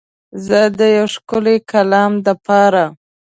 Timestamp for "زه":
0.45-0.59